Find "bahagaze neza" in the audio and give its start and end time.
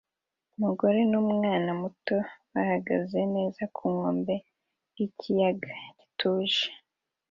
2.53-3.61